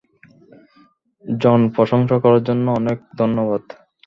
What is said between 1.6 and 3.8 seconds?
প্রশংসা করার জন্য অনেক ধন্যবাদ।